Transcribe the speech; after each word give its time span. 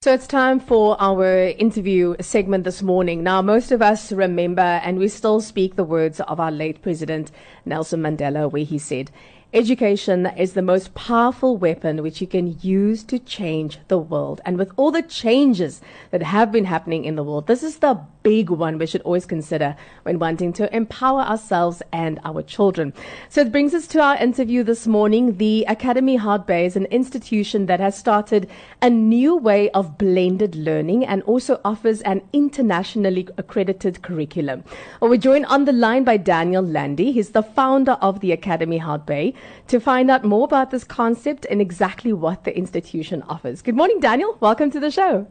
So 0.00 0.14
it's 0.14 0.28
time 0.28 0.60
for 0.60 0.96
our 1.02 1.48
interview 1.58 2.14
segment 2.20 2.62
this 2.62 2.82
morning. 2.82 3.24
Now, 3.24 3.42
most 3.42 3.72
of 3.72 3.82
us 3.82 4.12
remember 4.12 4.62
and 4.62 4.96
we 4.96 5.08
still 5.08 5.40
speak 5.40 5.74
the 5.74 5.82
words 5.82 6.20
of 6.20 6.38
our 6.38 6.52
late 6.52 6.82
President 6.82 7.32
Nelson 7.64 8.02
Mandela, 8.02 8.48
where 8.48 8.62
he 8.62 8.78
said, 8.78 9.10
Education 9.54 10.26
is 10.36 10.52
the 10.52 10.60
most 10.60 10.94
powerful 10.94 11.56
weapon 11.56 12.02
which 12.02 12.20
you 12.20 12.26
can 12.26 12.58
use 12.60 13.02
to 13.04 13.18
change 13.18 13.78
the 13.88 13.96
world. 13.96 14.42
And 14.44 14.58
with 14.58 14.70
all 14.76 14.90
the 14.90 15.00
changes 15.00 15.80
that 16.10 16.22
have 16.22 16.52
been 16.52 16.66
happening 16.66 17.06
in 17.06 17.16
the 17.16 17.24
world, 17.24 17.46
this 17.46 17.62
is 17.62 17.78
the 17.78 17.98
big 18.22 18.50
one 18.50 18.76
we 18.76 18.86
should 18.86 19.00
always 19.02 19.24
consider 19.24 19.74
when 20.02 20.18
wanting 20.18 20.52
to 20.52 20.76
empower 20.76 21.22
ourselves 21.22 21.80
and 21.94 22.20
our 22.26 22.42
children. 22.42 22.92
So 23.30 23.40
it 23.40 23.50
brings 23.50 23.72
us 23.72 23.86
to 23.86 24.02
our 24.02 24.16
interview 24.16 24.62
this 24.62 24.86
morning. 24.86 25.38
The 25.38 25.64
Academy 25.66 26.16
Hout 26.16 26.46
Bay 26.46 26.66
is 26.66 26.76
an 26.76 26.84
institution 26.86 27.64
that 27.66 27.80
has 27.80 27.96
started 27.96 28.50
a 28.82 28.90
new 28.90 29.34
way 29.34 29.70
of 29.70 29.96
blended 29.96 30.56
learning 30.56 31.06
and 31.06 31.22
also 31.22 31.58
offers 31.64 32.02
an 32.02 32.20
internationally 32.34 33.26
accredited 33.38 34.02
curriculum. 34.02 34.62
Well, 35.00 35.08
we're 35.08 35.16
joined 35.16 35.46
on 35.46 35.64
the 35.64 35.72
line 35.72 36.04
by 36.04 36.18
Daniel 36.18 36.62
Landy. 36.62 37.12
He's 37.12 37.30
the 37.30 37.42
founder 37.42 37.92
of 38.02 38.20
the 38.20 38.32
Academy 38.32 38.76
Hout 38.76 39.06
Bay 39.06 39.32
to 39.68 39.80
find 39.80 40.10
out 40.10 40.24
more 40.24 40.44
about 40.44 40.70
this 40.70 40.84
concept 40.84 41.46
and 41.50 41.60
exactly 41.60 42.12
what 42.12 42.44
the 42.44 42.56
institution 42.56 43.22
offers. 43.28 43.62
Good 43.62 43.76
morning, 43.76 44.00
Daniel. 44.00 44.36
Welcome 44.40 44.70
to 44.70 44.80
the 44.80 44.90
show. 44.90 45.26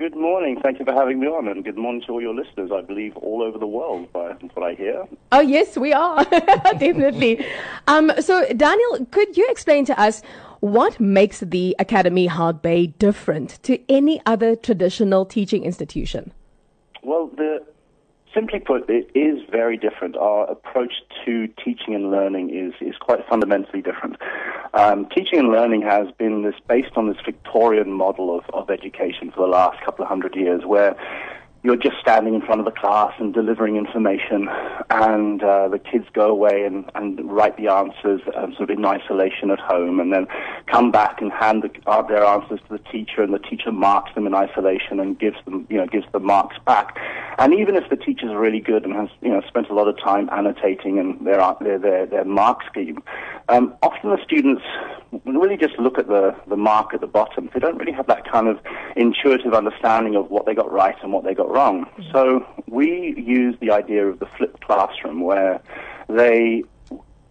Good 0.00 0.16
morning. 0.16 0.58
Thank 0.62 0.78
you 0.78 0.86
for 0.86 0.94
having 0.94 1.20
me 1.20 1.26
on, 1.26 1.46
and 1.46 1.62
good 1.62 1.76
morning 1.76 2.02
to 2.06 2.12
all 2.12 2.22
your 2.22 2.34
listeners. 2.34 2.70
I 2.72 2.80
believe 2.80 3.14
all 3.18 3.42
over 3.42 3.58
the 3.58 3.66
world, 3.66 4.10
by 4.14 4.32
what 4.54 4.64
I 4.64 4.74
hear. 4.74 5.06
Oh 5.30 5.40
yes, 5.40 5.76
we 5.76 5.92
are 5.92 6.24
definitely. 6.78 7.44
Um, 7.86 8.10
so, 8.18 8.46
Daniel, 8.54 9.06
could 9.10 9.36
you 9.36 9.46
explain 9.50 9.84
to 9.84 10.00
us 10.00 10.22
what 10.60 11.00
makes 11.00 11.40
the 11.40 11.76
Academy 11.78 12.28
Hout 12.28 12.62
Bay 12.62 12.86
different 12.86 13.62
to 13.64 13.78
any 13.90 14.22
other 14.24 14.56
traditional 14.56 15.26
teaching 15.26 15.64
institution? 15.64 16.32
Well, 17.02 17.26
the 17.36 17.62
Simply 18.32 18.60
put, 18.60 18.88
it 18.88 19.10
is 19.12 19.40
very 19.50 19.76
different. 19.76 20.16
Our 20.16 20.48
approach 20.48 20.92
to 21.24 21.48
teaching 21.64 21.96
and 21.96 22.12
learning 22.12 22.50
is, 22.50 22.74
is 22.80 22.96
quite 22.96 23.18
fundamentally 23.28 23.82
different. 23.82 24.16
Um, 24.72 25.08
teaching 25.12 25.40
and 25.40 25.48
learning 25.48 25.82
has 25.82 26.06
been 26.16 26.42
this 26.42 26.54
based 26.68 26.92
on 26.94 27.08
this 27.08 27.16
Victorian 27.24 27.92
model 27.92 28.38
of, 28.38 28.44
of 28.54 28.70
education 28.70 29.32
for 29.32 29.40
the 29.40 29.50
last 29.50 29.84
couple 29.84 30.04
of 30.04 30.08
hundred 30.08 30.36
years, 30.36 30.62
where 30.64 30.96
you're 31.62 31.76
just 31.76 31.96
standing 32.00 32.34
in 32.34 32.40
front 32.40 32.60
of 32.60 32.64
the 32.64 32.70
class 32.70 33.12
and 33.18 33.34
delivering 33.34 33.76
information, 33.76 34.48
and 34.88 35.42
uh, 35.42 35.68
the 35.68 35.78
kids 35.78 36.06
go 36.14 36.30
away 36.30 36.64
and, 36.64 36.90
and 36.94 37.20
write 37.30 37.56
the 37.58 37.68
answers 37.68 38.22
um, 38.34 38.54
sort 38.56 38.70
of 38.70 38.78
in 38.78 38.84
isolation 38.84 39.50
at 39.50 39.58
home, 39.58 40.00
and 40.00 40.10
then 40.10 40.26
come 40.66 40.90
back 40.90 41.20
and 41.20 41.30
hand 41.32 41.62
the, 41.62 41.90
uh, 41.90 42.00
their 42.02 42.24
answers 42.24 42.60
to 42.66 42.78
the 42.78 42.90
teacher, 42.90 43.22
and 43.22 43.34
the 43.34 43.38
teacher 43.38 43.70
marks 43.70 44.14
them 44.14 44.26
in 44.26 44.34
isolation 44.34 45.00
and 45.00 45.18
gives 45.18 45.36
them, 45.44 45.66
you 45.68 45.76
know, 45.76 45.86
gives 45.86 46.06
the 46.12 46.18
marks 46.18 46.56
back. 46.64 46.96
And 47.38 47.54
even 47.54 47.76
if 47.76 47.88
the 47.88 47.96
teacher's 47.96 48.30
are 48.30 48.40
really 48.40 48.60
good 48.60 48.84
and 48.84 48.94
has, 48.94 49.08
you 49.22 49.30
know, 49.30 49.40
spent 49.48 49.68
a 49.70 49.74
lot 49.74 49.88
of 49.88 49.98
time 49.98 50.28
annotating 50.30 50.98
and 50.98 51.26
their 51.26 51.38
their 51.60 51.78
their, 51.78 52.06
their 52.06 52.24
mark 52.24 52.60
scheme, 52.70 53.02
um, 53.48 53.74
often 53.82 54.10
the 54.10 54.22
students 54.22 54.62
really 55.24 55.56
just 55.56 55.78
look 55.78 55.98
at 55.98 56.08
the 56.08 56.34
the 56.48 56.56
mark 56.56 56.92
at 56.94 57.00
the 57.00 57.06
bottom. 57.06 57.50
They 57.52 57.60
don't 57.60 57.76
really 57.76 57.92
have 57.92 58.06
that 58.08 58.30
kind 58.30 58.48
of 58.48 58.58
intuitive 58.96 59.54
understanding 59.54 60.16
of 60.16 60.30
what 60.30 60.46
they 60.46 60.54
got 60.54 60.70
right 60.70 60.96
and 61.02 61.12
what 61.12 61.24
they 61.24 61.34
got 61.34 61.50
wrong. 61.50 61.86
So 62.12 62.46
we 62.66 63.14
use 63.16 63.56
the 63.60 63.70
idea 63.70 64.06
of 64.06 64.18
the 64.18 64.26
flipped 64.26 64.60
classroom 64.64 65.22
where 65.22 65.60
they 66.08 66.64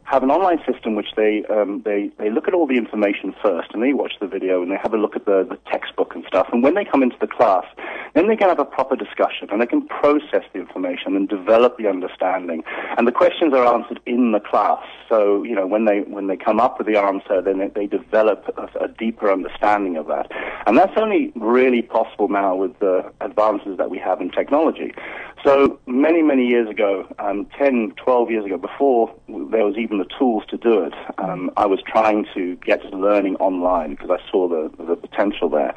have 0.09 0.23
an 0.23 0.31
online 0.31 0.59
system 0.65 0.95
which 0.95 1.09
they 1.15 1.45
um, 1.51 1.83
they 1.85 2.09
they 2.17 2.31
look 2.31 2.47
at 2.47 2.53
all 2.55 2.65
the 2.65 2.77
information 2.77 3.33
first, 3.43 3.69
and 3.73 3.83
they 3.83 3.93
watch 3.93 4.13
the 4.19 4.27
video, 4.27 4.63
and 4.63 4.71
they 4.71 4.77
have 4.81 4.93
a 4.93 4.97
look 4.97 5.15
at 5.15 5.25
the, 5.25 5.45
the 5.47 5.57
textbook 5.71 6.15
and 6.15 6.23
stuff. 6.27 6.47
And 6.51 6.63
when 6.63 6.73
they 6.73 6.83
come 6.83 7.03
into 7.03 7.17
the 7.21 7.27
class, 7.27 7.65
then 8.13 8.27
they 8.27 8.35
can 8.35 8.49
have 8.49 8.59
a 8.59 8.65
proper 8.65 8.95
discussion, 8.95 9.47
and 9.51 9.61
they 9.61 9.65
can 9.65 9.87
process 9.87 10.43
the 10.53 10.59
information 10.59 11.15
and 11.15 11.27
develop 11.29 11.77
the 11.77 11.87
understanding. 11.87 12.63
And 12.97 13.07
the 13.07 13.11
questions 13.11 13.53
are 13.53 13.65
answered 13.65 13.99
in 14.05 14.31
the 14.31 14.39
class. 14.39 14.83
So 15.07 15.43
you 15.43 15.55
know 15.55 15.67
when 15.67 15.85
they 15.85 16.01
when 16.01 16.27
they 16.27 16.37
come 16.37 16.59
up 16.59 16.77
with 16.77 16.87
the 16.87 16.99
answer, 16.99 17.41
then 17.41 17.59
they, 17.59 17.67
they 17.67 17.87
develop 17.87 18.45
a, 18.57 18.85
a 18.85 18.87
deeper 18.87 19.31
understanding 19.31 19.97
of 19.97 20.07
that. 20.07 20.31
And 20.65 20.77
that's 20.77 20.93
only 20.97 21.31
really 21.35 21.81
possible 21.81 22.27
now 22.27 22.55
with 22.55 22.77
the 22.79 23.11
advances 23.21 23.77
that 23.77 23.89
we 23.89 23.97
have 23.99 24.21
in 24.21 24.29
technology. 24.31 24.93
So 25.45 25.79
many, 25.85 26.21
many 26.21 26.45
years 26.45 26.69
ago, 26.69 27.07
um, 27.19 27.47
10, 27.57 27.93
12 27.95 28.31
years 28.31 28.45
ago, 28.45 28.57
before 28.57 29.13
there 29.27 29.65
was 29.65 29.77
even 29.77 29.99
the 29.99 30.07
tools 30.17 30.43
to 30.49 30.57
do 30.57 30.83
it, 30.83 30.93
um, 31.17 31.49
I 31.55 31.65
was 31.65 31.79
trying 31.87 32.25
to 32.33 32.57
get 32.57 32.83
learning 32.93 33.37
online 33.37 33.91
because 33.91 34.09
I 34.09 34.31
saw 34.31 34.49
the, 34.49 34.69
the 34.83 34.95
potential 34.95 35.49
there. 35.49 35.73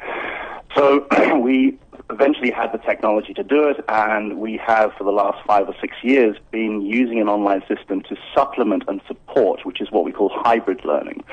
So 0.75 1.07
we 1.39 1.77
eventually 2.09 2.51
had 2.51 2.71
the 2.71 2.77
technology 2.77 3.33
to 3.33 3.43
do 3.43 3.67
it, 3.67 3.83
and 3.87 4.39
we 4.39 4.57
have 4.57 4.93
for 4.97 5.03
the 5.03 5.11
last 5.11 5.45
five 5.45 5.67
or 5.67 5.75
six 5.79 5.95
years 6.03 6.37
been 6.51 6.81
using 6.81 7.19
an 7.19 7.29
online 7.29 7.63
system 7.67 8.01
to 8.03 8.15
supplement 8.35 8.83
and 8.87 9.01
support, 9.07 9.65
which 9.65 9.81
is 9.81 9.91
what 9.91 10.03
we 10.03 10.11
call 10.11 10.29
hybrid 10.33 10.83
learning. 10.83 11.23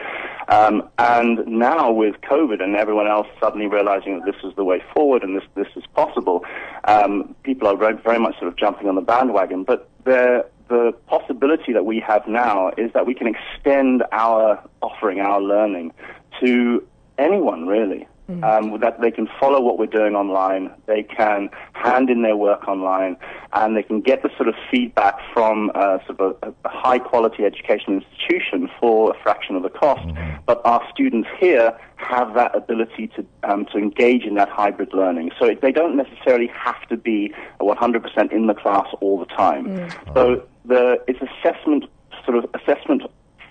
Um, 0.48 0.88
and 0.98 1.47
now 1.47 1.92
with 1.92 2.16
COVID 2.22 2.62
and 2.62 2.76
everyone 2.76 3.06
else 3.06 3.26
suddenly 3.41 3.66
realizing 3.66 4.20
that 4.20 4.26
this 4.26 4.42
is 4.44 4.54
the 4.56 4.64
way 4.64 4.82
forward 4.94 5.22
and 5.22 5.36
this 5.36 5.44
this 5.54 5.69
is 5.76 5.84
possible, 5.94 6.44
um, 6.84 7.34
people 7.42 7.69
are 7.69 7.76
very, 7.76 7.97
very 7.97 8.19
much 8.19 8.38
sort 8.38 8.48
of 8.48 8.56
jumping 8.56 8.88
on 8.88 8.94
the 8.94 9.00
bandwagon. 9.00 9.64
But 9.64 9.88
the 10.04 10.47
the 10.69 10.92
possibility 11.08 11.72
that 11.72 11.84
we 11.84 11.98
have 12.00 12.26
now 12.28 12.70
is 12.78 12.92
that 12.92 13.04
we 13.04 13.12
can 13.14 13.26
extend 13.26 14.04
our 14.12 14.62
offering, 14.81 15.20
our 15.20 15.41
learning, 15.41 15.92
to 16.41 16.87
anyone 17.19 17.66
really. 17.66 18.06
Mm. 18.30 18.44
Um, 18.44 18.80
that 18.80 19.00
they 19.00 19.10
can 19.10 19.28
follow 19.41 19.60
what 19.60 19.76
we're 19.76 19.86
doing 19.86 20.14
online, 20.14 20.70
they 20.86 21.02
can 21.02 21.50
hand 21.72 22.10
in 22.10 22.22
their 22.22 22.36
work 22.36 22.68
online, 22.68 23.16
and 23.54 23.76
they 23.76 23.82
can 23.82 24.00
get 24.00 24.22
the 24.22 24.30
sort 24.36 24.48
of 24.48 24.54
feedback 24.70 25.16
from 25.34 25.72
uh, 25.74 25.98
sort 26.06 26.20
of 26.20 26.36
a, 26.42 26.69
a, 26.69 26.69
high 26.69 27.00
quality 27.00 27.44
education 27.44 28.00
institution 28.00 28.70
for 28.78 29.10
a 29.10 29.22
fraction 29.22 29.56
of 29.56 29.64
the 29.64 29.69
cost. 29.69 30.06
Mm-hmm. 30.06 30.42
But 30.46 30.60
our 30.64 30.80
students 30.94 31.28
here 31.40 31.76
have 31.96 32.34
that 32.34 32.54
ability 32.54 33.08
to 33.16 33.26
um, 33.42 33.66
to 33.72 33.78
engage 33.78 34.22
in 34.22 34.34
that 34.34 34.48
hybrid 34.48 34.94
learning. 34.94 35.32
So 35.38 35.50
they 35.60 35.72
don't 35.72 35.96
necessarily 35.96 36.46
have 36.48 36.86
to 36.88 36.96
be 36.96 37.34
100% 37.60 38.32
in 38.32 38.46
the 38.46 38.54
class 38.54 38.86
all 39.00 39.19
the 39.19 39.26
time. 39.26 39.66
Mm. 39.66 40.14
So 40.14 40.46
the 40.64 41.02
it's 41.08 41.20
assessment 41.20 41.86
sort 42.24 42.36
of 42.36 42.50
assessment 42.54 43.02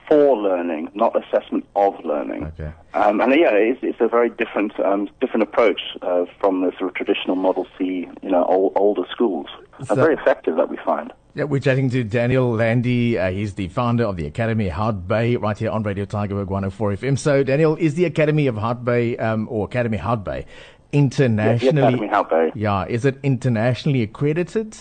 for 0.08 0.36
learning, 0.38 0.90
not 1.14 1.24
assessment 1.24 1.66
of 1.76 1.94
learning. 2.04 2.46
Okay. 2.46 2.72
Um, 2.94 3.22
and 3.22 3.32
yeah, 3.34 3.52
it's, 3.52 3.80
it's, 3.82 4.00
a 4.02 4.08
very 4.08 4.30
different 4.30 4.80
um, 4.80 5.10
different 5.22 5.44
approach 5.44 5.82
uh, 6.02 6.26
from 6.40 6.62
the 6.62 6.72
sort 6.78 6.90
of 6.90 6.96
traditional 6.96 7.36
Model 7.36 7.68
C, 7.78 8.08
you 8.22 8.30
know, 8.30 8.46
old, 8.46 8.74
older 8.76 9.04
schools. 9.12 9.48
So, 9.84 9.96
very 9.96 10.16
effective 10.16 10.56
that 10.58 10.70
we 10.70 10.78
find. 10.78 11.14
Yeah, 11.36 11.46
we're 11.46 11.62
chatting 11.62 11.90
to 11.92 12.04
Daniel 12.04 12.52
Landy. 12.52 13.18
Uh, 13.18 13.32
he's 13.32 13.54
the 13.54 13.68
founder 13.70 14.04
of 14.04 14.18
the 14.18 14.26
Academy 14.26 14.68
Hout 14.68 15.08
Bay 15.08 15.36
right 15.36 15.58
here 15.58 15.70
on 15.70 15.84
Radio 15.84 16.06
Tygerberg 16.06 16.48
104 16.48 16.94
FM. 16.94 17.18
So, 17.18 17.44
Daniel, 17.44 17.76
is 17.76 17.96
the 17.96 18.06
Academy 18.06 18.48
of 18.48 18.58
Hout 18.58 18.84
Bay 18.84 19.16
um, 19.18 19.48
or 19.50 19.66
Academy 19.66 19.98
Hout 19.98 20.24
Bay 20.24 20.46
internationally? 20.92 21.82
Academy 21.82 22.08
Hout 22.08 22.30
Bay. 22.30 22.52
Yeah, 22.56 22.86
is 22.88 23.06
it 23.06 23.20
internationally 23.24 24.02
accredited? 24.02 24.78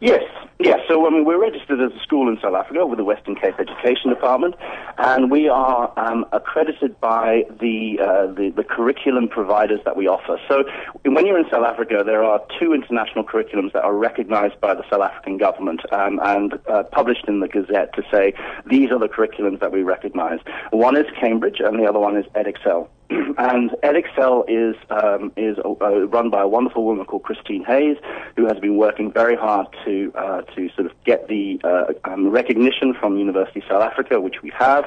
Yes, 0.00 0.22
yeah, 0.58 0.76
so 0.88 1.08
mean, 1.10 1.24
we're 1.24 1.40
registered 1.40 1.80
as 1.80 1.92
a 1.92 2.02
school 2.02 2.28
in 2.28 2.38
South 2.40 2.54
Africa 2.54 2.86
with 2.86 2.98
the 2.98 3.04
Western 3.04 3.34
Cape 3.34 3.54
Education 3.58 4.08
Department, 4.08 4.54
and 4.96 5.30
we 5.30 5.48
are 5.48 5.92
um, 5.98 6.24
accredited 6.32 6.98
by 7.00 7.44
the, 7.60 7.98
uh, 8.00 8.26
the, 8.32 8.52
the 8.56 8.64
curriculum 8.64 9.28
providers 9.28 9.80
that 9.84 9.96
we 9.96 10.08
offer. 10.08 10.40
So 10.48 10.64
when 11.04 11.26
you're 11.26 11.38
in 11.38 11.44
South 11.50 11.66
Africa, 11.66 12.02
there 12.04 12.24
are 12.24 12.40
two 12.58 12.72
international 12.72 13.24
curriculums 13.24 13.72
that 13.72 13.84
are 13.84 13.94
recognized 13.94 14.58
by 14.60 14.74
the 14.74 14.82
South 14.90 15.02
African 15.02 15.36
government 15.36 15.80
um, 15.92 16.20
and 16.22 16.54
uh, 16.68 16.84
published 16.84 17.28
in 17.28 17.40
the 17.40 17.48
Gazette 17.48 17.94
to 17.94 18.02
say 18.10 18.32
these 18.66 18.90
are 18.90 18.98
the 18.98 19.08
curriculums 19.08 19.60
that 19.60 19.72
we 19.72 19.82
recognize. 19.82 20.38
One 20.70 20.96
is 20.96 21.06
Cambridge, 21.20 21.60
and 21.60 21.78
the 21.78 21.86
other 21.86 21.98
one 21.98 22.16
is 22.16 22.24
Edexcel. 22.34 22.88
and 23.38 23.70
Edexcel 23.84 24.44
is 24.48 24.74
um, 24.90 25.32
is 25.36 25.58
uh, 25.58 26.06
run 26.08 26.30
by 26.30 26.42
a 26.42 26.48
wonderful 26.48 26.84
woman 26.84 27.04
called 27.04 27.22
Christine 27.22 27.64
Hayes, 27.64 27.96
who 28.36 28.46
has 28.46 28.58
been 28.58 28.76
working 28.76 29.12
very 29.12 29.36
hard 29.36 29.68
to 29.84 30.12
uh, 30.16 30.40
to 30.42 30.68
sort 30.70 30.86
of 30.86 31.04
get 31.04 31.28
the 31.28 31.60
uh, 31.62 31.92
um, 32.04 32.30
recognition 32.30 32.94
from 32.94 33.16
University 33.16 33.60
of 33.60 33.66
South 33.68 33.82
Africa, 33.82 34.20
which 34.20 34.42
we 34.42 34.50
have, 34.58 34.84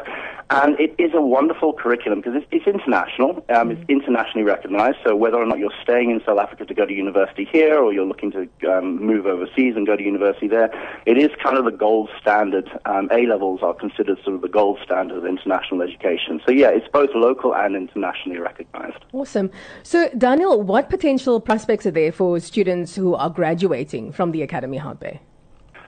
and 0.49 0.77
it 0.79 0.93
is 0.97 1.11
a 1.13 1.21
wonderful 1.21 1.71
curriculum 1.71 2.19
because 2.19 2.35
it's, 2.35 2.47
it's 2.51 2.67
international, 2.67 3.45
um, 3.49 3.71
it's 3.71 3.83
internationally 3.87 4.43
recognized. 4.43 4.97
So 5.05 5.15
whether 5.15 5.37
or 5.37 5.45
not 5.45 5.59
you're 5.59 5.71
staying 5.81 6.11
in 6.11 6.21
South 6.25 6.39
Africa 6.39 6.65
to 6.65 6.73
go 6.73 6.85
to 6.85 6.93
university 6.93 7.47
here, 7.49 7.79
or 7.79 7.93
you're 7.93 8.05
looking 8.05 8.31
to 8.31 8.49
um, 8.69 9.01
move 9.05 9.27
overseas 9.27 9.75
and 9.77 9.87
go 9.87 9.95
to 9.95 10.03
university 10.03 10.49
there, 10.49 10.71
it 11.05 11.17
is 11.17 11.29
kind 11.41 11.57
of 11.57 11.63
the 11.63 11.71
gold 11.71 12.09
standard. 12.19 12.69
Um, 12.83 13.07
a 13.13 13.27
levels 13.27 13.61
are 13.63 13.73
considered 13.73 14.17
sort 14.23 14.35
of 14.35 14.41
the 14.41 14.49
gold 14.49 14.79
standard 14.83 15.17
of 15.19 15.25
international 15.25 15.81
education. 15.81 16.41
So 16.45 16.51
yeah, 16.51 16.69
it's 16.69 16.87
both 16.91 17.11
local 17.13 17.55
and 17.55 17.77
international 17.77 18.08
nationally 18.09 18.39
recognized. 18.39 19.01
Awesome. 19.13 19.49
So, 19.83 20.09
Daniel, 20.17 20.61
what 20.61 20.89
potential 20.89 21.39
prospects 21.39 21.85
are 21.85 21.91
there 21.91 22.11
for 22.11 22.39
students 22.39 22.95
who 22.95 23.15
are 23.15 23.29
graduating 23.29 24.11
from 24.11 24.31
the 24.31 24.41
Academy 24.41 24.77
Hout 24.77 24.99
Bay? 24.99 25.19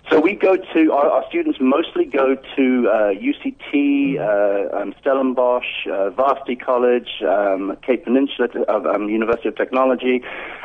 So 0.10 0.20
we 0.20 0.34
go 0.36 0.58
to 0.74 0.92
our, 0.92 1.10
our 1.10 1.24
students 1.30 1.60
mostly 1.62 2.04
go 2.04 2.36
to 2.36 2.90
uh, 2.90 3.14
UCT, 3.30 4.20
uh, 4.20 4.78
um, 4.78 4.94
Stellenbosch, 5.00 5.88
uh, 5.90 6.10
Varsity 6.10 6.58
College, 6.58 7.10
um, 7.26 7.78
Cape 7.82 8.04
Peninsula 8.04 8.50
uh, 8.68 8.82
um, 8.94 9.08
University 9.08 9.48
of 9.48 9.56
Technology, 9.56 10.22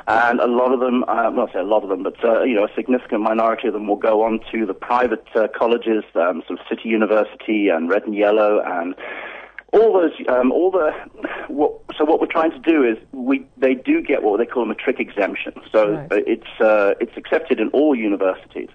and 0.09 0.41
a 0.41 0.49
lot 0.49 0.73
of 0.73 0.81
them, 0.81 1.05
uh, 1.05 1.31
well, 1.31 1.47
I 1.49 1.53
say 1.53 1.59
a 1.61 1.63
lot 1.63 1.85
of 1.85 1.91
them, 1.91 2.03
but 2.03 2.17
uh, 2.25 2.43
you 2.43 2.55
know, 2.55 2.65
a 2.65 2.75
significant 2.75 3.21
minority 3.21 3.69
of 3.69 3.75
them 3.75 3.87
will 3.87 4.03
go 4.11 4.25
on 4.25 4.41
to 4.51 4.67
the 4.67 4.75
private 4.75 5.27
uh, 5.37 5.47
colleges, 5.57 6.03
um, 6.17 6.43
sort 6.49 6.59
of 6.59 6.67
City 6.69 6.89
University 6.89 7.69
and 7.69 7.89
Red 7.89 8.03
and 8.05 8.17
Yellow 8.17 8.61
and 8.67 8.97
all 9.73 9.93
those, 9.93 10.13
um, 10.29 10.51
all 10.51 10.71
the, 10.71 10.91
what, 11.49 11.73
so 11.97 12.05
what 12.05 12.21
we're 12.21 12.27
trying 12.27 12.51
to 12.51 12.59
do 12.59 12.85
is 12.85 12.97
we, 13.27 13.45
they 13.57 13.75
do 13.75 14.01
get 14.03 14.23
what 14.23 14.39
they 14.39 14.47
call 14.47 14.63
a 14.63 14.67
matric 14.67 15.01
exemption. 15.01 15.53
So 15.73 15.91
Right. 15.91 16.13
uh, 16.13 16.17
it's, 16.27 16.61
uh, 16.61 16.95
it's 17.01 17.17
accepted 17.17 17.59
in 17.59 17.69
all 17.71 17.95
universities. 17.95 18.69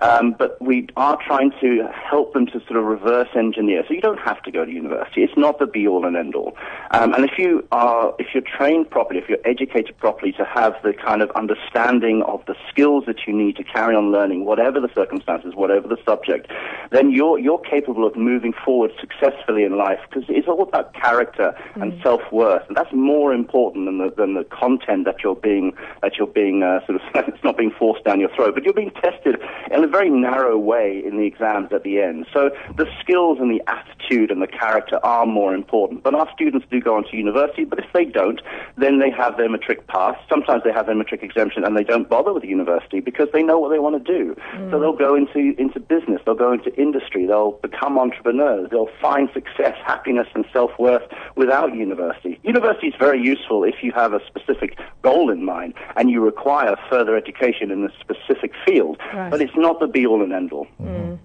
Um, 0.00 0.34
but 0.38 0.60
we 0.62 0.88
are 0.96 1.18
trying 1.26 1.52
to 1.60 1.86
help 1.92 2.32
them 2.32 2.46
to 2.46 2.60
sort 2.60 2.76
of 2.76 2.84
reverse 2.84 3.28
engineer. 3.36 3.84
So 3.86 3.92
you 3.92 4.00
don't 4.00 4.20
have 4.20 4.42
to 4.44 4.50
go 4.50 4.64
to 4.64 4.70
university. 4.70 5.22
It's 5.24 5.36
not 5.36 5.58
the 5.58 5.66
be 5.66 5.86
all 5.86 6.06
and 6.06 6.16
end 6.16 6.34
all. 6.34 6.56
Um, 6.92 7.12
and 7.14 7.24
if 7.24 7.38
you 7.38 7.66
are, 7.70 8.14
if 8.18 8.28
you're 8.32 8.42
trained 8.58 8.90
properly, 8.90 9.20
if 9.20 9.28
you're 9.28 9.44
educated 9.44 9.98
properly 9.98 10.32
to 10.32 10.44
have 10.44 10.74
the 10.82 10.94
kind 10.94 11.20
of 11.20 11.30
understanding 11.32 12.22
of 12.22 12.42
the 12.46 12.54
skills 12.70 13.04
that 13.06 13.26
you 13.26 13.34
need 13.34 13.56
to 13.56 13.64
carry 13.64 13.94
on 13.94 14.10
learning, 14.10 14.46
whatever 14.46 14.80
the 14.80 14.90
circumstances, 14.94 15.54
whatever 15.54 15.86
the 15.86 15.98
subject, 16.06 16.50
then 16.90 17.10
you're, 17.10 17.38
you're 17.38 17.58
capable 17.58 18.06
of 18.06 18.16
moving 18.16 18.54
forward 18.64 18.92
successfully 19.00 19.64
in 19.64 19.76
life 19.76 20.00
because 20.08 20.24
it's 20.28 20.48
all 20.48 20.62
about 20.62 20.94
character 20.94 21.54
and 21.74 22.00
self-worth. 22.02 22.62
And 22.68 22.76
that's 22.76 22.92
more 22.92 23.34
important 23.34 23.84
than 23.86 23.97
the, 23.98 24.12
than 24.16 24.34
the 24.34 24.44
content 24.44 25.04
that 25.04 25.22
you're 25.22 25.36
being, 25.36 25.74
that 26.02 26.16
you're 26.16 26.26
being, 26.26 26.62
uh, 26.62 26.84
sort 26.86 27.00
of, 27.00 27.02
it's 27.28 27.44
not 27.44 27.56
being 27.56 27.70
forced 27.70 28.04
down 28.04 28.20
your 28.20 28.30
throat, 28.34 28.54
but 28.54 28.64
you're 28.64 28.74
being 28.74 28.92
tested 28.92 29.40
in 29.78 29.84
a 29.84 29.88
very 29.88 30.10
narrow 30.10 30.58
way 30.58 31.02
in 31.04 31.16
the 31.16 31.24
exams 31.24 31.72
at 31.72 31.84
the 31.84 32.00
end. 32.00 32.26
So 32.32 32.50
the 32.76 32.86
skills 33.00 33.38
and 33.40 33.50
the 33.50 33.62
attitude 33.68 34.30
and 34.30 34.42
the 34.42 34.46
character 34.46 34.98
are 35.04 35.24
more 35.24 35.54
important. 35.54 36.02
But 36.02 36.14
our 36.14 36.28
students 36.34 36.66
do 36.70 36.80
go 36.80 36.96
on 36.96 37.04
to 37.10 37.16
university, 37.16 37.64
but 37.64 37.78
if 37.78 37.86
they 37.94 38.04
don't, 38.04 38.40
then 38.76 38.98
they 38.98 39.10
have 39.10 39.36
their 39.36 39.48
matric 39.48 39.86
pass. 39.86 40.16
Sometimes 40.28 40.64
they 40.64 40.72
have 40.72 40.86
their 40.86 40.96
matric 40.96 41.22
exemption 41.22 41.64
and 41.64 41.76
they 41.76 41.84
don't 41.84 42.08
bother 42.08 42.32
with 42.32 42.42
the 42.42 42.48
university 42.48 43.00
because 43.00 43.28
they 43.32 43.42
know 43.42 43.58
what 43.58 43.70
they 43.70 43.78
want 43.78 44.04
to 44.04 44.12
do. 44.12 44.34
So 44.52 44.58
mm. 44.58 44.80
they'll 44.80 44.92
go 44.96 45.14
into, 45.14 45.54
into 45.60 45.78
business, 45.78 46.20
they'll 46.24 46.34
go 46.34 46.52
into 46.52 46.74
industry, 46.74 47.26
they'll 47.26 47.52
become 47.62 47.98
entrepreneurs, 47.98 48.68
they'll 48.70 48.90
find 49.00 49.28
success, 49.32 49.76
happiness 49.86 50.26
and 50.34 50.44
self-worth 50.52 51.02
without 51.36 51.74
university. 51.74 52.40
University 52.42 52.88
is 52.88 52.94
very 52.98 53.22
useful 53.22 53.62
if 53.62 53.76
you 53.82 53.92
have 53.92 54.12
a 54.12 54.20
specific 54.26 54.76
goal 55.02 55.30
in 55.30 55.44
mind 55.44 55.74
and 55.96 56.10
you 56.10 56.20
require 56.20 56.74
further 56.90 57.16
education 57.16 57.70
in 57.70 57.84
a 57.84 57.90
specific 58.00 58.52
field, 58.66 58.98
Right. 59.14 59.30
but 59.30 59.40
it's 59.40 59.56
not 59.56 59.67
the 59.74 59.86
be-all 59.86 60.22
and 60.22 60.32
end-all. 60.32 60.66
Mm. 60.80 61.18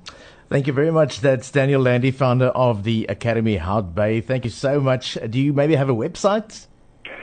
Thank 0.50 0.68
you 0.68 0.74
very 0.74 0.92
much. 0.92 1.22
That's 1.22 1.50
Daniel 1.50 1.81
Landy, 1.81 2.12
founder 2.12 2.48
of 2.48 2.84
the 2.84 3.06
Academy 3.10 3.57
Hout 3.57 3.95
Bay. 3.95 4.22
Thank 4.22 4.44
you 4.44 4.51
so 4.51 4.80
much. 4.80 5.18
Do 5.30 5.40
you 5.40 5.54
maybe 5.54 5.75
have 5.75 5.90
a 5.90 5.95
website? 5.95 6.68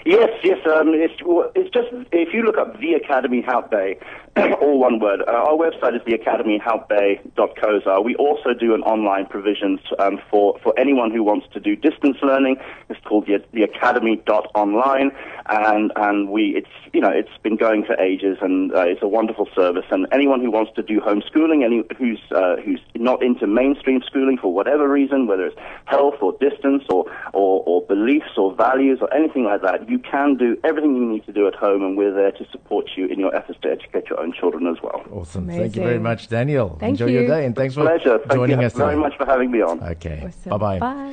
Yes, 0.05 0.31
yes. 0.43 0.58
Um, 0.67 0.94
it's, 0.94 1.14
it's 1.55 1.70
just 1.70 1.88
if 2.12 2.32
you 2.32 2.43
look 2.43 2.56
up 2.56 2.79
the 2.81 2.94
Academy 2.94 3.43
Hout 3.43 3.70
Bay, 3.70 3.99
all 4.61 4.79
one 4.79 5.00
word. 5.00 5.23
Uh, 5.26 5.32
our 5.32 5.56
website 5.56 5.97
is 5.97 6.02
theacademyhoutbay.coza. 6.02 8.05
We 8.05 8.14
also 8.17 8.55
do 8.55 8.75
an 8.75 8.82
online 8.82 9.26
provisions 9.26 9.81
um, 9.99 10.20
for 10.31 10.58
for 10.62 10.79
anyone 10.79 11.11
who 11.11 11.23
wants 11.23 11.47
to 11.52 11.61
do 11.61 11.76
distance 11.76 12.17
learning. 12.23 12.56
It's 12.88 13.00
called 13.05 13.26
the, 13.26 13.43
the 13.52 13.62
academy.online, 13.62 15.11
and 15.49 15.93
and 15.97 16.31
we 16.31 16.55
it's 16.56 16.69
you 16.93 17.00
know 17.00 17.11
it's 17.11 17.37
been 17.43 17.56
going 17.56 17.85
for 17.85 17.94
ages, 18.00 18.38
and 18.41 18.73
uh, 18.73 18.85
it's 18.87 19.03
a 19.03 19.08
wonderful 19.08 19.49
service. 19.55 19.85
And 19.91 20.06
anyone 20.12 20.41
who 20.41 20.50
wants 20.50 20.73
to 20.76 20.82
do 20.82 21.00
homeschooling, 21.00 21.64
any 21.64 21.82
who's 21.99 22.20
uh, 22.31 22.56
who's 22.64 22.81
not 22.94 23.23
into 23.23 23.46
mainstream 23.46 24.00
schooling 24.06 24.38
for 24.41 24.55
whatever 24.55 24.88
reason, 24.88 25.26
whether 25.26 25.46
it's 25.46 25.56
health 25.87 26.14
or 26.23 26.32
distance 26.41 26.85
or, 26.88 27.05
or 27.32 27.62
or 27.67 27.82
beliefs 27.82 28.38
or 28.38 28.55
values 28.55 28.99
or 29.00 29.12
anything 29.12 29.44
like 29.44 29.62
that, 29.62 29.89
you 29.90 29.98
can 29.98 30.37
do 30.37 30.56
everything 30.64 30.96
you 30.96 31.04
need 31.04 31.26
to 31.26 31.32
do 31.32 31.46
at 31.46 31.54
home, 31.54 31.82
and 31.82 31.96
we're 31.96 32.14
there 32.14 32.32
to 32.32 32.44
support 32.50 32.90
you 32.96 33.06
in 33.06 33.19
your 33.19 33.34
efforts 33.34 33.58
to 33.62 33.70
educate 33.70 34.08
your 34.08 34.20
own 34.20 34.32
children 34.32 34.66
as 34.66 34.76
well. 34.82 35.04
Awesome. 35.12 35.46
Thank 35.48 35.76
you 35.76 35.82
very 35.82 35.98
much, 35.98 36.28
Daniel. 36.28 36.76
Thank 36.78 37.00
Enjoy 37.00 37.06
your 37.06 37.26
day 37.26 37.44
and 37.44 37.54
thanks 37.56 37.75
for 37.75 37.82
joining 37.82 37.96
us. 37.96 38.02
Pleasure. 38.02 38.19
Thank 38.28 38.48
you 38.48 38.66
us 38.66 38.72
very 38.75 38.90
today. 38.90 39.00
much 39.00 39.16
for 39.16 39.26
having 39.26 39.50
me 39.50 39.60
on. 39.60 39.82
Okay. 39.82 40.22
Awesome. 40.26 40.50
Bye-bye. 40.50 40.78
Bye. 40.78 41.10